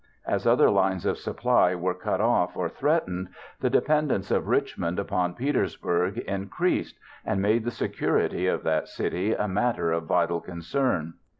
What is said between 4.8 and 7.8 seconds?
upon Petersburg increased and made the